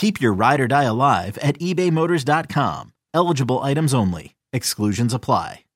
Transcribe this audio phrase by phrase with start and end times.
[0.00, 2.94] Keep your ride or die alive at ebaymotors.com.
[3.12, 4.34] Eligible items only.
[4.50, 5.66] Exclusions apply.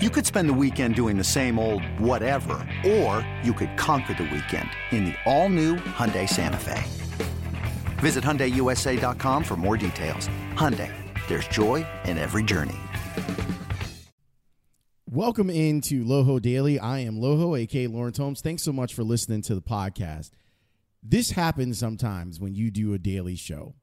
[0.00, 2.54] You could spend the weekend doing the same old whatever,
[2.86, 6.82] or you could conquer the weekend in the all-new Hyundai Santa Fe.
[7.98, 10.30] Visit HyundaiUSA.com for more details.
[10.54, 10.90] Hyundai,
[11.28, 12.78] there's joy in every journey.
[15.10, 16.78] Welcome into Loho Daily.
[16.78, 18.40] I am Loho, aka Laurence Holmes.
[18.40, 20.30] Thanks so much for listening to the podcast.
[21.02, 23.74] This happens sometimes when you do a daily show.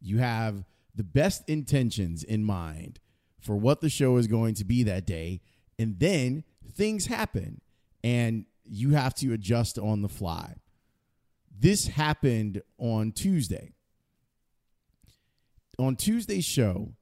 [0.00, 3.00] You have the best intentions in mind
[3.40, 5.40] for what the show is going to be that day,
[5.78, 7.60] and then things happen
[8.02, 10.54] and you have to adjust on the fly.
[11.58, 13.72] This happened on Tuesday.
[15.78, 16.92] On Tuesday's show,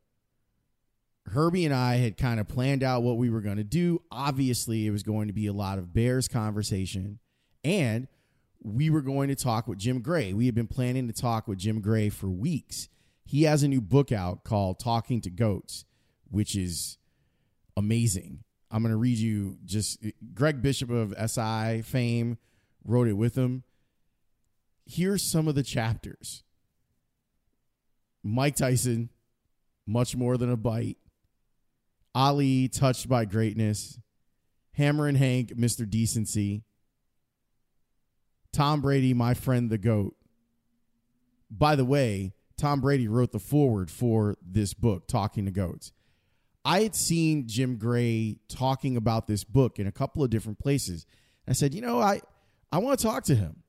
[1.28, 4.02] Herbie and I had kind of planned out what we were going to do.
[4.10, 7.18] Obviously, it was going to be a lot of Bears conversation,
[7.64, 8.06] and
[8.62, 10.32] we were going to talk with Jim Gray.
[10.32, 12.88] We had been planning to talk with Jim Gray for weeks.
[13.24, 15.84] He has a new book out called Talking to Goats,
[16.30, 16.98] which is
[17.76, 18.44] amazing.
[18.70, 20.04] I'm going to read you just
[20.34, 22.38] Greg Bishop of SI fame
[22.84, 23.64] wrote it with him.
[24.84, 26.44] Here's some of the chapters
[28.22, 29.10] Mike Tyson,
[29.86, 30.98] much more than a bite.
[32.14, 34.00] Ali, touched by greatness.
[34.72, 35.88] Hammer and Hank, Mr.
[35.88, 36.64] Decency.
[38.56, 40.16] Tom Brady, my friend the GOAT.
[41.50, 45.92] By the way, Tom Brady wrote the foreword for this book, Talking to Goats.
[46.64, 51.04] I had seen Jim Gray talking about this book in a couple of different places.
[51.46, 52.22] I said, you know, I,
[52.72, 53.62] I want to talk to him.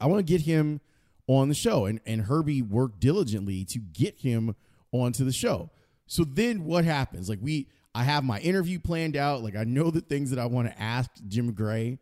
[0.00, 0.80] I want to get him
[1.26, 1.84] on the show.
[1.84, 4.56] And, and Herbie worked diligently to get him
[4.90, 5.70] onto the show.
[6.06, 7.28] So then what happens?
[7.28, 9.42] Like we I have my interview planned out.
[9.42, 11.98] Like I know the things that I want to ask Jim Gray.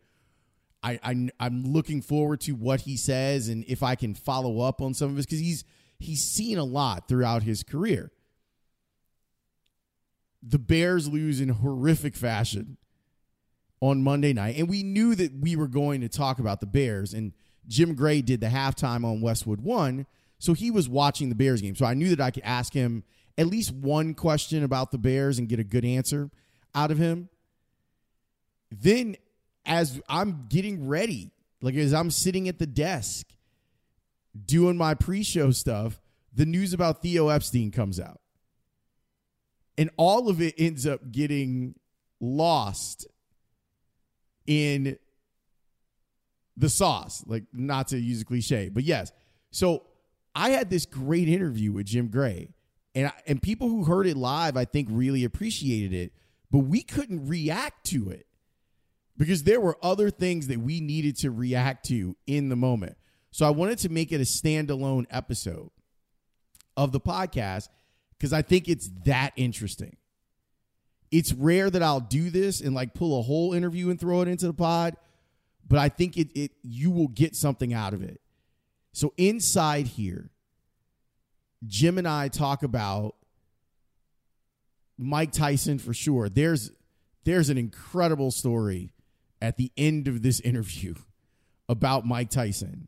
[0.83, 4.81] I, I I'm looking forward to what he says and if I can follow up
[4.81, 5.63] on some of his because he's
[5.99, 8.11] he's seen a lot throughout his career.
[10.43, 12.77] The Bears lose in horrific fashion
[13.81, 17.13] on Monday night, and we knew that we were going to talk about the Bears.
[17.13, 17.33] And
[17.67, 20.05] Jim Gray did the halftime on Westwood One,
[20.39, 21.75] so he was watching the Bears game.
[21.75, 23.03] So I knew that I could ask him
[23.37, 26.29] at least one question about the Bears and get a good answer
[26.73, 27.29] out of him.
[28.71, 29.15] Then,
[29.67, 33.27] as I'm getting ready, like as I'm sitting at the desk
[34.45, 36.01] doing my pre show stuff,
[36.33, 38.21] the news about Theo Epstein comes out.
[39.77, 41.75] And all of it ends up getting
[42.19, 43.05] lost
[44.47, 44.97] in
[46.55, 47.23] the sauce.
[47.27, 49.11] Like, not to use a cliche, but yes.
[49.51, 49.83] So
[50.33, 52.49] I had this great interview with Jim Gray
[52.95, 56.13] and and people who heard it live, I think, really appreciated it.
[56.49, 58.26] But we couldn't react to it
[59.17, 62.97] because there were other things that we needed to react to in the moment.
[63.31, 65.69] So I wanted to make it a standalone episode
[66.75, 67.69] of the podcast
[68.17, 69.97] because I think it's that interesting.
[71.11, 74.27] It's rare that I'll do this and like pull a whole interview and throw it
[74.27, 74.95] into the pod,
[75.67, 78.21] but I think it, it you will get something out of it.
[78.93, 80.31] So inside here,
[81.65, 83.15] Jim and I talk about
[84.97, 86.29] Mike Tyson for sure.
[86.29, 86.71] There's
[87.23, 88.91] there's an incredible story
[89.41, 90.95] at the end of this interview
[91.69, 92.87] about Mike Tyson.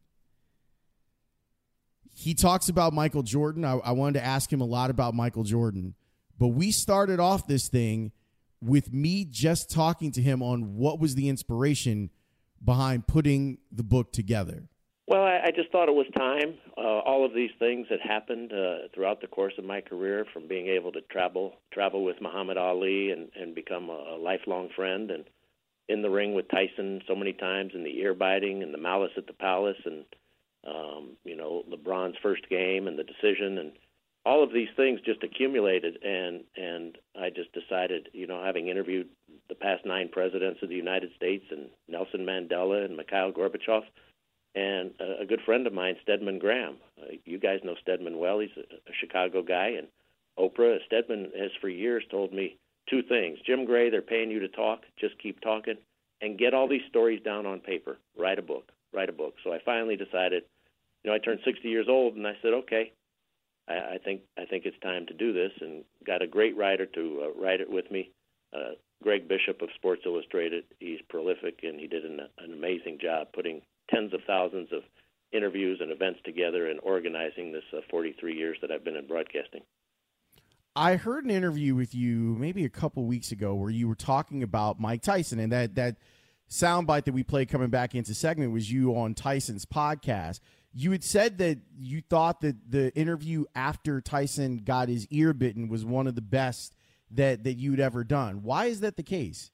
[2.14, 3.64] He talks about Michael Jordan.
[3.64, 5.96] I, I wanted to ask him a lot about Michael Jordan,
[6.38, 8.12] but we started off this thing
[8.62, 12.10] with me just talking to him on what was the inspiration
[12.64, 14.68] behind putting the book together.
[15.08, 16.58] Well, I, I just thought it was time.
[16.78, 20.48] Uh, all of these things that happened uh, throughout the course of my career, from
[20.48, 25.10] being able to travel travel with Muhammad Ali and and become a, a lifelong friend,
[25.10, 25.26] and
[25.90, 29.12] in the ring with Tyson so many times, and the ear biting, and the malice
[29.18, 30.06] at the palace, and
[30.66, 33.72] um, you know LeBron's first game, and the decision, and
[34.26, 39.10] all of these things just accumulated, and and I just decided, you know, having interviewed
[39.50, 43.82] the past nine presidents of the United States and Nelson Mandela and Mikhail Gorbachev,
[44.54, 46.78] and a, a good friend of mine, Stedman Graham.
[47.02, 48.40] Uh, you guys know Stedman well.
[48.40, 49.88] He's a, a Chicago guy, and
[50.38, 50.78] Oprah.
[50.86, 52.58] Stedman has for years told me
[52.90, 54.82] two things: Jim Gray, they're paying you to talk.
[55.00, 55.76] Just keep talking,
[56.22, 57.98] and get all these stories down on paper.
[58.18, 58.72] Write a book.
[58.94, 59.36] Write a book.
[59.44, 60.44] So I finally decided.
[61.04, 62.92] You know, I turned 60 years old, and I said, okay,
[63.70, 66.86] I, I think I think it's time to do this, and got a great writer
[66.86, 68.12] to uh, write it with me.
[68.54, 68.72] Uh,
[69.02, 70.66] Greg Bishop of Sports Illustrated.
[70.80, 74.82] He's prolific, and he did an, an amazing job putting tens of thousands of
[75.32, 79.62] interviews and events together and organizing this uh, 43 years that I've been in broadcasting.
[80.76, 84.44] I heard an interview with you maybe a couple weeks ago where you were talking
[84.44, 85.98] about Mike Tyson, and that that
[86.50, 90.40] soundbite that we played coming back into segment was you on Tyson's podcast.
[90.74, 95.68] You had said that you thought that the interview after Tyson got his ear bitten
[95.68, 96.76] was one of the best
[97.12, 98.44] that that you'd ever done.
[98.44, 99.52] Why is that the case?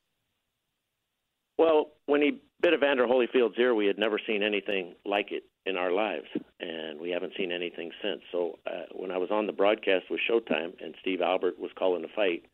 [1.57, 5.77] Well, when he bit Evander Holyfield's ear, we had never seen anything like it in
[5.77, 6.27] our lives,
[6.59, 8.21] and we haven't seen anything since.
[8.31, 12.01] So uh, when I was on the broadcast with Showtime and Steve Albert was calling
[12.01, 12.45] the fight,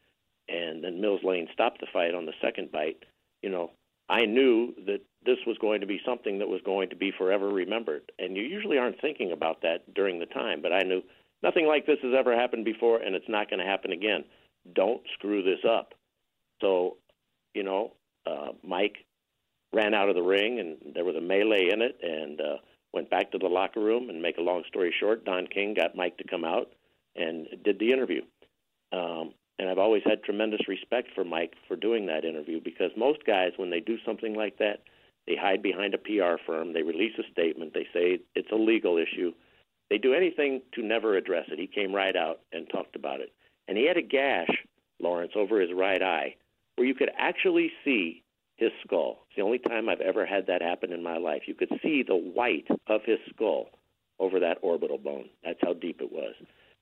[0.47, 3.03] and then Mills Lane stopped the fight on the second bite,
[3.41, 3.71] you know,
[4.09, 7.47] I knew that this was going to be something that was going to be forever
[7.47, 8.11] remembered.
[8.19, 11.01] And you usually aren't thinking about that during the time, but I knew
[11.43, 14.25] nothing like this has ever happened before, and it's not going to happen again.
[14.73, 15.93] Don't screw this up.
[16.61, 16.97] So,
[17.53, 17.93] you know,
[18.25, 19.05] uh, Mike
[19.73, 22.57] ran out of the ring, and there was a melee in it, and uh,
[22.93, 24.09] went back to the locker room.
[24.09, 26.69] And make a long story short, Don King got Mike to come out
[27.15, 28.21] and did the interview.
[28.91, 33.25] Um, and I've always had tremendous respect for Mike for doing that interview because most
[33.25, 34.79] guys, when they do something like that,
[35.27, 38.97] they hide behind a PR firm, they release a statement, they say it's a legal
[38.97, 39.31] issue.
[39.89, 41.59] They do anything to never address it.
[41.59, 43.33] He came right out and talked about it.
[43.67, 44.49] And he had a gash,
[44.99, 46.35] Laurence, over his right eye
[46.75, 48.23] where you could actually see
[48.55, 49.20] his skull.
[49.31, 51.43] It's the only time I've ever had that happen in my life.
[51.45, 53.69] You could see the white of his skull
[54.19, 55.29] over that orbital bone.
[55.41, 56.35] That's how deep it was.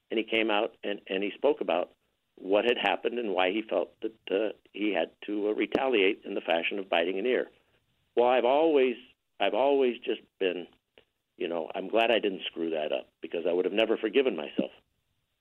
[0.10, 1.92] And he came out and, and he spoke about
[2.38, 6.34] what had happened and why he felt that uh, he had to uh, retaliate in
[6.34, 7.52] the fashion of biting an ear.
[8.16, 8.96] Well, I've always
[9.40, 10.66] I've always just been,
[11.38, 14.36] you know, I'm glad I didn't screw that up because I would have never forgiven
[14.36, 14.72] myself.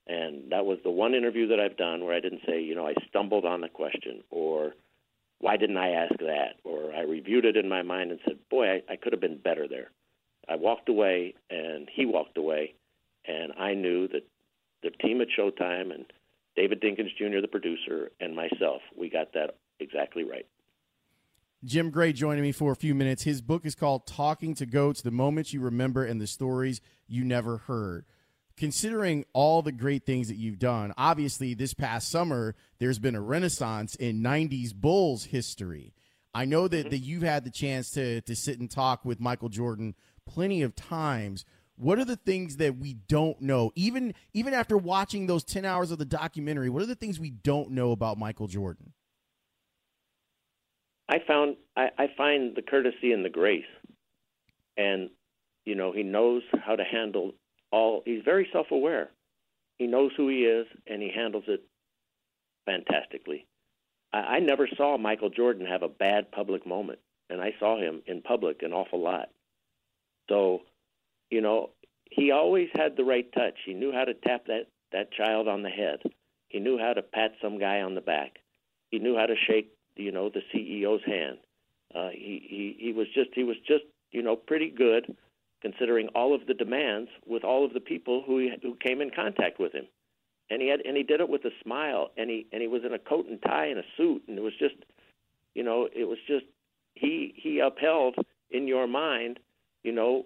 [0.07, 2.87] And that was the one interview that I've done where I didn't say, you know,
[2.87, 4.75] I stumbled on the question or
[5.41, 6.57] why didn't I ask that?
[6.65, 9.39] Or I reviewed it in my mind and said, boy, I, I could have been
[9.39, 9.91] better there.
[10.49, 12.75] I walked away and he walked away,
[13.27, 14.27] and I knew that
[14.83, 16.07] the team at Showtime and
[16.57, 20.47] David Dinkins Jr., the producer, and myself, we got that exactly right.
[21.65, 23.25] Jim Gray joining me for a few minutes.
[23.25, 27.25] His book is called Talking to Goats The Moments You Remember and the Stories You
[27.25, 28.07] Never Heard.
[28.59, 33.21] Considering all the great things that you've done, obviously, this past summer, there's been a
[33.21, 35.95] renaissance in 90s Bulls history.
[36.35, 36.89] I know that, mm-hmm.
[36.91, 39.95] that you've had the chance to, to sit and talk with Michael Jordan
[40.29, 41.45] plenty of times
[41.77, 45.91] what are the things that we don't know even even after watching those 10 hours
[45.91, 48.93] of the documentary what are the things we don't know about michael jordan
[51.09, 53.65] i found i, I find the courtesy and the grace
[54.77, 55.11] and
[55.65, 57.33] you know he knows how to handle
[57.71, 59.11] all he's very self-aware
[59.79, 61.63] he knows who he is and he handles it
[62.67, 63.47] fantastically
[64.13, 66.99] I, I never saw michael jordan have a bad public moment
[67.31, 69.29] and i saw him in public an awful lot
[70.29, 70.63] so
[71.31, 71.71] you know,
[72.11, 73.55] he always had the right touch.
[73.65, 76.01] He knew how to tap that that child on the head.
[76.49, 78.39] He knew how to pat some guy on the back.
[78.91, 81.39] He knew how to shake, you know, the CEO's hand.
[81.95, 85.17] Uh, he he he was just he was just you know pretty good,
[85.61, 89.11] considering all of the demands with all of the people who he, who came in
[89.11, 89.87] contact with him,
[90.51, 92.83] and he had and he did it with a smile, and he and he was
[92.85, 94.77] in a coat and tie and a suit, and it was just,
[95.55, 96.47] you know, it was just
[96.95, 98.17] he he upheld
[98.51, 99.39] in your mind,
[99.83, 100.25] you know,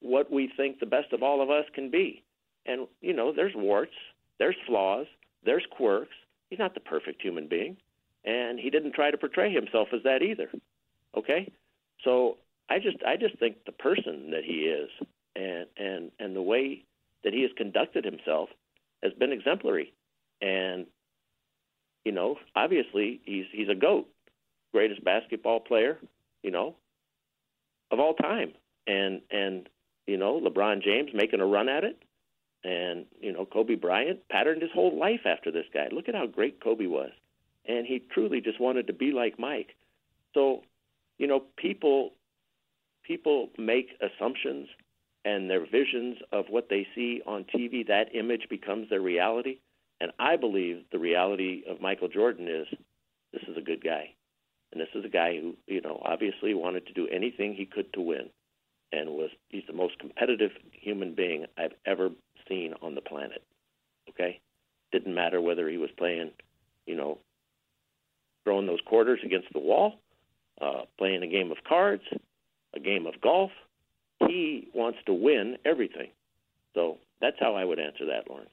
[0.00, 2.22] what we think the best of all of us can be.
[2.66, 3.94] And, you know, there's warts,
[4.38, 5.06] there's flaws,
[5.44, 6.14] there's quirks.
[6.50, 7.76] He's not the perfect human being.
[8.24, 10.50] And he didn't try to portray himself as that either.
[11.16, 11.50] Okay?
[12.04, 12.38] So
[12.68, 14.90] I just I just think the person that he is
[15.36, 16.84] and and and the way
[17.22, 18.48] that he has conducted himself
[19.02, 19.92] has been exemplary.
[20.40, 20.86] And
[22.04, 24.08] you know, obviously he's he's a goat,
[24.72, 25.98] greatest basketball player,
[26.42, 26.76] you know,
[27.90, 28.52] of all time.
[28.86, 29.68] And and
[30.06, 32.02] you know, LeBron James making a run at it.
[32.62, 35.88] And, you know, Kobe Bryant patterned his whole life after this guy.
[35.92, 37.10] Look at how great Kobe was.
[37.66, 39.76] And he truly just wanted to be like Mike.
[40.32, 40.62] So,
[41.18, 42.12] you know, people
[43.04, 44.68] people make assumptions
[45.24, 49.58] and their visions of what they see on TV, that image becomes their reality.
[50.00, 52.66] And I believe the reality of Michael Jordan is
[53.32, 54.10] this is a good guy,
[54.72, 57.92] and this is a guy who you know obviously wanted to do anything he could
[57.94, 58.30] to win,
[58.92, 62.10] and was he's the most competitive human being I've ever
[62.48, 63.42] seen on the planet.
[64.10, 64.40] Okay,
[64.92, 66.30] didn't matter whether he was playing,
[66.86, 67.18] you know,
[68.44, 69.94] throwing those quarters against the wall,
[70.60, 72.02] uh, playing a game of cards,
[72.74, 73.50] a game of golf.
[74.26, 76.08] He wants to win everything.
[76.74, 78.50] So that's how I would answer that, Laurence.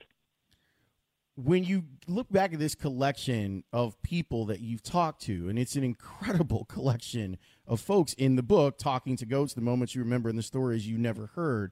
[1.35, 5.75] When you look back at this collection of people that you've talked to, and it's
[5.75, 10.29] an incredible collection of folks in the book talking to goats, the moments you remember
[10.29, 11.71] and the stories you never heard,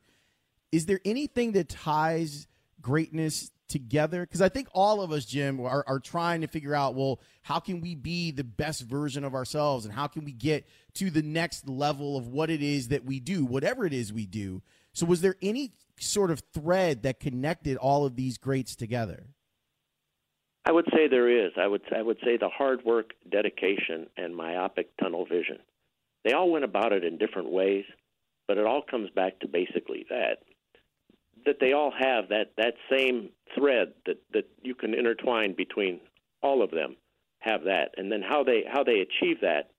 [0.71, 2.47] is there anything that ties
[2.81, 4.21] greatness together?
[4.21, 7.59] Because I think all of us, Jim, are, are trying to figure out, well, how
[7.59, 11.21] can we be the best version of ourselves and how can we get to the
[11.21, 14.61] next level of what it is that we do, whatever it is we do.
[14.93, 19.27] So, was there any sort of thread that connected all of these greats together?
[20.65, 21.53] I would say there is.
[21.57, 25.59] I would I would say the hard work, dedication, and myopic tunnel vision.
[26.25, 27.85] They all went about it in different ways,
[28.47, 30.39] but it all comes back to basically that
[31.45, 35.99] that they all have that that same thread that that you can intertwine between
[36.41, 36.95] all of them
[37.39, 37.95] have that.
[37.97, 39.71] And then how they how they achieve that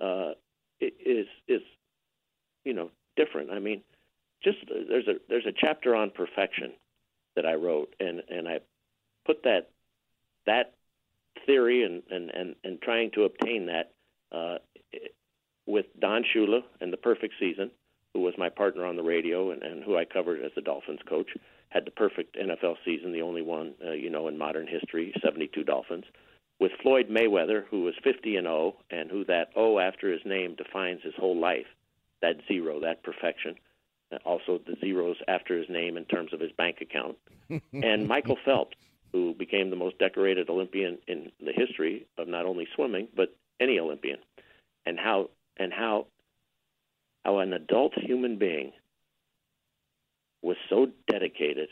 [0.00, 0.32] uh,
[0.80, 1.62] is is
[2.64, 3.50] you know different.
[3.50, 3.82] I mean
[4.44, 6.72] just there's a there's a chapter on perfection
[7.34, 8.58] that i wrote and and i
[9.26, 9.70] put that
[10.46, 10.74] that
[11.46, 13.92] theory and and and, and trying to obtain that
[14.30, 14.58] uh,
[15.66, 17.70] with don shula and the perfect season
[18.14, 21.00] who was my partner on the radio and, and who I covered as the Dolphins
[21.06, 21.30] coach,
[21.68, 25.64] had the perfect NFL season, the only one, uh, you know, in modern history, 72
[25.64, 26.04] Dolphins.
[26.60, 30.54] With Floyd Mayweather, who was 50 and 0, and who that O after his name
[30.54, 31.66] defines his whole life,
[32.22, 33.56] that zero, that perfection.
[34.12, 37.16] Uh, also, the zeros after his name in terms of his bank account.
[37.72, 38.76] and Michael Phelps,
[39.12, 43.78] who became the most decorated Olympian in the history of not only swimming but any
[43.78, 44.18] Olympian,
[44.86, 46.06] and how and how
[47.24, 48.72] how an adult human being
[50.42, 51.68] was so dedicated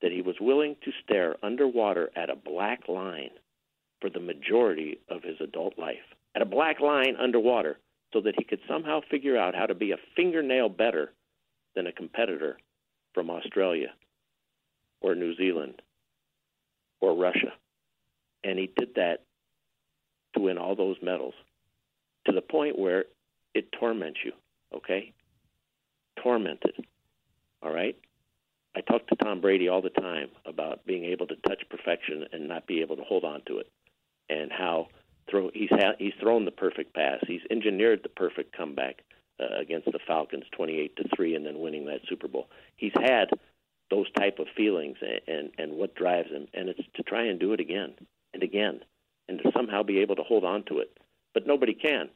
[0.00, 3.30] that he was willing to stare underwater at a black line
[4.00, 5.96] for the majority of his adult life.
[6.34, 7.78] At a black line underwater,
[8.12, 11.12] so that he could somehow figure out how to be a fingernail better
[11.74, 12.58] than a competitor
[13.14, 13.88] from Australia
[15.00, 15.80] or New Zealand
[17.00, 17.52] or Russia.
[18.44, 19.22] And he did that
[20.34, 21.34] to win all those medals
[22.26, 23.06] to the point where
[23.54, 24.32] it torments you
[24.74, 25.12] okay?
[26.22, 26.84] Tormented,
[27.62, 27.96] all right?
[28.74, 32.48] I talk to Tom Brady all the time about being able to touch perfection and
[32.48, 33.68] not be able to hold on to it,
[34.28, 34.88] and how
[35.30, 39.02] throw he's ha- he's thrown the perfect pass, he's engineered the perfect comeback
[39.40, 42.48] uh, against the Falcons, twenty-eight to three, and then winning that Super Bowl.
[42.76, 43.26] He's had
[43.90, 47.38] those type of feelings, and, and and what drives him, and it's to try and
[47.38, 47.94] do it again
[48.32, 48.80] and again,
[49.28, 50.96] and to somehow be able to hold on to it.
[51.34, 52.08] But nobody can.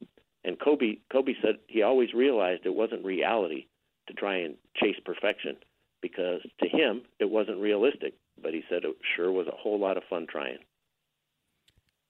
[0.47, 3.67] And Kobe Kobe said he always realized it wasn't reality
[4.07, 5.57] to try and chase perfection
[6.01, 9.97] because to him it wasn't realistic, but he said it sure was a whole lot
[9.97, 10.59] of fun trying.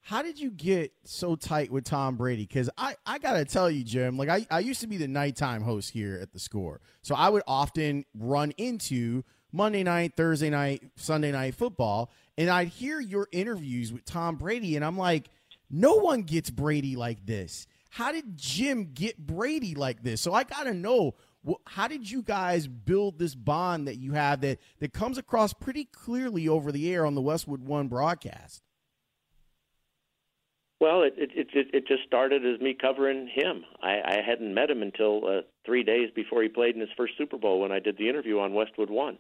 [0.03, 2.43] How did you get so tight with Tom Brady?
[2.43, 5.63] Because I, I gotta tell you, Jim, like I, I used to be the nighttime
[5.63, 6.83] host here at the score.
[7.01, 12.69] So I would often run into Monday night, Thursday night, Sunday night football, and I'd
[12.69, 15.31] hear your interviews with Tom Brady, and I'm like,
[15.71, 17.67] no one gets Brady like this.
[17.97, 20.21] How did Jim get Brady like this?
[20.21, 21.15] So I got to know
[21.67, 25.87] how did you guys build this bond that you have that that comes across pretty
[25.87, 28.63] clearly over the air on the Westwood One broadcast?
[30.79, 33.65] Well, it it it, it just started as me covering him.
[33.83, 37.15] I, I hadn't met him until uh, three days before he played in his first
[37.17, 39.17] Super Bowl when I did the interview on Westwood One,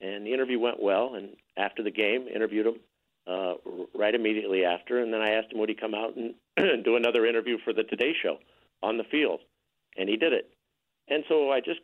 [0.00, 1.16] and the interview went well.
[1.16, 2.76] And after the game, interviewed him
[3.26, 3.54] uh,
[3.94, 6.34] right immediately after, and then I asked him would he come out and
[6.84, 8.38] do another interview for the Today Show
[8.82, 9.40] on the field,
[9.96, 10.50] and he did it.
[11.08, 11.80] And so I just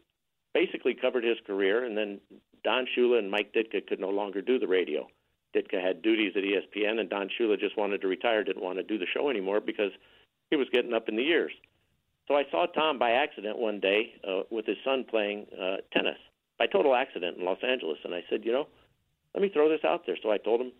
[0.54, 2.20] basically covered his career, and then
[2.64, 5.06] Don Shula and Mike Ditka could no longer do the radio.
[5.54, 8.82] Ditka had duties at ESPN, and Don Shula just wanted to retire, didn't want to
[8.82, 9.92] do the show anymore because
[10.50, 11.52] he was getting up in the years.
[12.26, 16.18] So I saw Tom by accident one day uh, with his son playing uh, tennis
[16.58, 18.66] by total accident in Los Angeles, and I said, you know,
[19.34, 20.16] let me throw this out there.
[20.22, 20.72] So I told him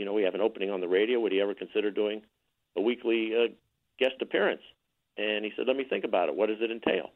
[0.00, 1.20] you know, we have an opening on the radio.
[1.20, 2.22] Would he ever consider doing
[2.74, 3.52] a weekly uh,
[3.98, 4.62] guest appearance?
[5.18, 6.34] And he said, let me think about it.
[6.34, 7.10] What does it entail?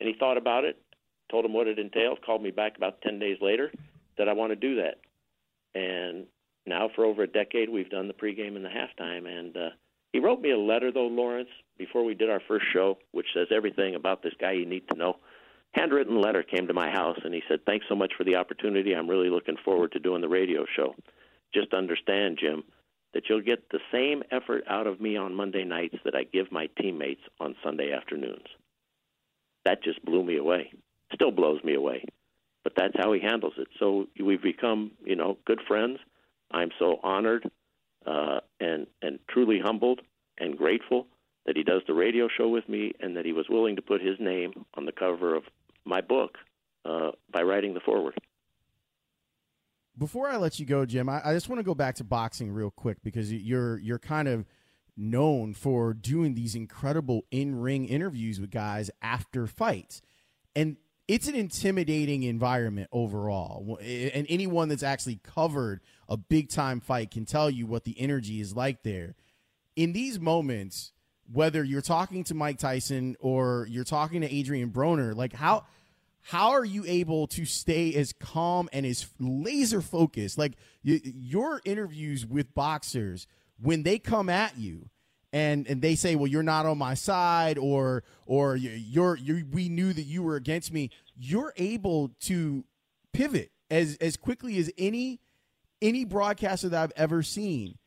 [0.00, 0.82] And he thought about it,
[1.30, 3.70] told him what it entails, called me back about 10 days later,
[4.16, 4.98] said, I want to do that.
[5.78, 6.26] And
[6.66, 9.28] now for over a decade, we've done the pregame and the halftime.
[9.28, 9.68] And uh,
[10.12, 13.46] he wrote me a letter, though, Laurence, before we did our first show, which says
[13.54, 15.18] everything about this guy you need to know.
[15.70, 18.92] Handwritten letter came to my house, and he said, Thanks so much for the opportunity.
[18.92, 20.96] I'm really looking forward to doing the radio show
[21.54, 22.64] just understand, Jim,
[23.14, 26.52] that you'll get the same effort out of me on Monday nights that I give
[26.52, 28.46] my teammates on Sunday afternoons.
[29.64, 30.72] That just blew me away.
[31.14, 32.04] Still blows me away.
[32.64, 33.68] But that's how he handles it.
[33.78, 35.98] So we've become, you know, good friends.
[36.50, 37.50] I'm so honored
[38.06, 40.00] uh, and and truly humbled
[40.38, 41.06] and grateful
[41.46, 44.02] that he does the radio show with me and that he was willing to put
[44.02, 45.44] his name on the cover of
[45.84, 46.36] my book
[46.84, 48.18] uh, by writing the foreword.
[49.98, 52.52] Before I let you go, Jim, I, I just want to go back to boxing
[52.52, 54.46] real quick because you're you're kind of
[54.96, 60.02] known for doing these incredible in-ring interviews with guys after fights.
[60.56, 60.76] And
[61.06, 63.78] it's an intimidating environment overall.
[63.80, 68.40] And anyone that's actually covered a big time fight can tell you what the energy
[68.40, 69.14] is like there.
[69.76, 70.92] In these moments,
[71.32, 75.64] whether you're talking to Mike Tyson or you're talking to Adrian Broner, like how
[76.28, 80.36] how are you able to stay as calm and as laser focused?
[80.36, 83.26] Like y- your interviews with boxers
[83.58, 84.90] when they come at you
[85.32, 89.70] and and they say, "Well, you're not on my side," or or you're you we
[89.70, 90.90] knew that you were against me.
[91.16, 92.62] You're able to
[93.14, 95.20] pivot as as quickly as any
[95.80, 97.78] any broadcaster that I've ever seen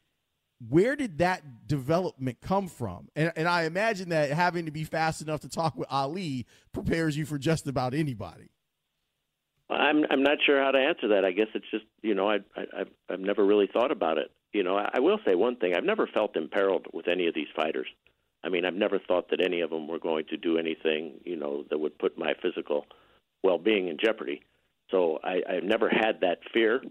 [0.69, 3.09] where did that development come from?
[3.15, 7.17] And, and I imagine that having to be fast enough to talk with Ali prepares
[7.17, 8.49] you for just about anybody.
[9.69, 11.23] I'm I'm not sure how to answer that.
[11.23, 14.29] I guess it's just you know I, I I've never really thought about it.
[14.51, 15.73] You know I, I will say one thing.
[15.75, 17.87] I've never felt imperiled with any of these fighters.
[18.43, 21.37] I mean I've never thought that any of them were going to do anything you
[21.37, 22.85] know that would put my physical
[23.43, 24.41] well-being in jeopardy.
[24.91, 26.81] So I, I've never had that fear.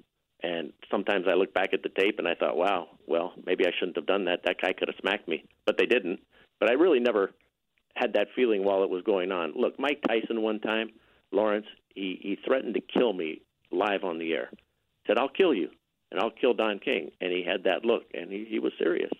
[0.42, 3.70] And sometimes I look back at the tape and I thought, wow, well, maybe I
[3.78, 4.40] shouldn't have done that.
[4.44, 6.20] That guy could have smacked me, but they didn't.
[6.58, 7.32] But I really never
[7.94, 9.52] had that feeling while it was going on.
[9.54, 10.90] Look, Mike Tyson one time,
[11.32, 14.50] Laurence, he, he threatened to kill me live on the air.
[15.06, 15.68] Said, I'll kill you,
[16.10, 17.10] and I'll kill Don King.
[17.20, 19.10] And he had that look, and he, he was serious.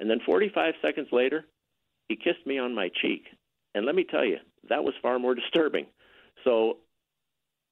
[0.00, 1.44] And then 45 seconds later,
[2.08, 3.24] he kissed me on my cheek.
[3.74, 4.38] And let me tell you,
[4.68, 5.86] that was far more disturbing.
[6.44, 6.78] So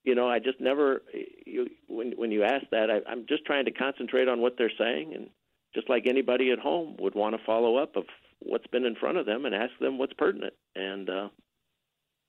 [0.04, 1.02] you know, I just never.
[1.46, 4.72] You, when when you ask that, I, I'm just trying to concentrate on what they're
[4.76, 5.28] saying, and
[5.74, 8.04] just like anybody at home would want to follow up of
[8.40, 10.54] what's been in front of them and ask them what's pertinent.
[10.74, 11.28] And uh,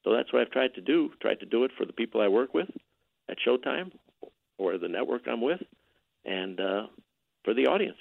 [0.03, 1.11] so that's what I've tried to do.
[1.21, 2.69] Tried to do it for the people I work with
[3.29, 3.91] at Showtime
[4.57, 5.61] or the network I'm with,
[6.25, 6.83] and uh,
[7.43, 7.97] for the audience.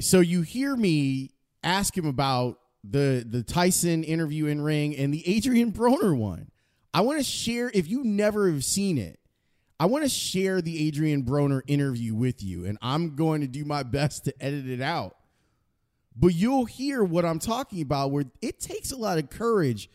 [0.00, 1.30] So you hear me
[1.64, 6.50] ask him about the the Tyson interview in ring and the Adrian Broner one.
[6.96, 9.20] I want to share, if you never have seen it,
[9.78, 13.66] I want to share the Adrian Broner interview with you, and I'm going to do
[13.66, 15.14] my best to edit it out.
[16.16, 19.90] But you'll hear what I'm talking about, where it takes a lot of courage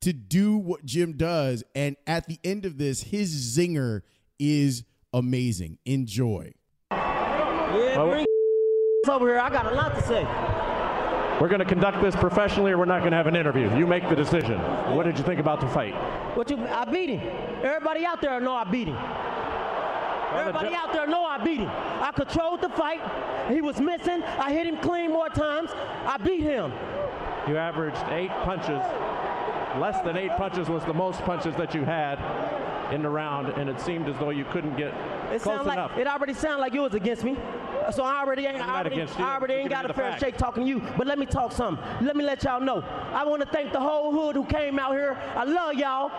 [0.00, 1.64] to do what Jim does.
[1.74, 4.00] And at the end of this, his zinger
[4.38, 5.76] is amazing.
[5.84, 6.54] Enjoy.
[6.90, 8.24] Yeah, bring
[9.06, 9.38] over here.
[9.38, 10.57] I got a lot to say.
[11.40, 13.74] We're going to conduct this professionally, or we're not going to have an interview.
[13.76, 14.58] You make the decision.
[14.94, 15.94] What did you think about the fight?
[16.36, 16.58] What you?
[16.66, 17.20] I beat him.
[17.62, 18.98] Everybody out there know I beat him.
[20.34, 21.70] Everybody out there know I beat him.
[21.70, 23.00] I controlled the fight.
[23.52, 24.22] He was missing.
[24.22, 25.70] I hit him clean more times.
[26.06, 26.72] I beat him.
[27.46, 28.82] You averaged eight punches.
[29.80, 32.18] Less than eight punches was the most punches that you had
[32.92, 34.92] in the round, and it seemed as though you couldn't get
[35.32, 35.96] it close like, enough.
[35.96, 37.36] It already sounded like you was against me.
[37.92, 40.20] So I already ain't, I already, I already ain't got a fair fact.
[40.20, 40.82] shake talking to you.
[40.96, 41.84] But let me talk something.
[42.04, 42.82] Let me let y'all know.
[43.12, 45.16] I want to thank the whole hood who came out here.
[45.34, 46.10] I love y'all.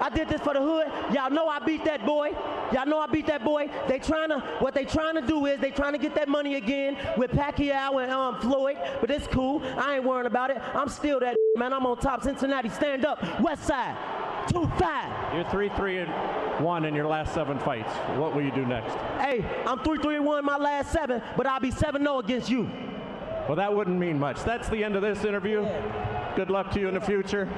[0.00, 0.86] I did this for the hood.
[1.14, 2.32] Y'all know I beat that boy.
[2.72, 3.70] Y'all know I beat that boy.
[3.88, 6.56] They trying to what they trying to do is they trying to get that money
[6.56, 8.76] again with Pacquiao and um, Floyd.
[9.00, 9.62] But it's cool.
[9.76, 10.58] I ain't worrying about it.
[10.74, 11.72] I'm still that man.
[11.72, 12.22] I'm on top.
[12.22, 13.40] Cincinnati, stand up.
[13.40, 13.96] West Side,
[14.48, 15.34] two five.
[15.34, 16.10] You're three three and
[16.60, 17.92] one in your last seven fights.
[18.18, 18.94] What will you do next?
[19.20, 22.70] Hey, I'm 3 3 1 my last seven, but I'll be seven zero against you.
[23.46, 24.42] Well, that wouldn't mean much.
[24.42, 25.68] That's the end of this interview.
[26.34, 27.48] Good luck to you in the future.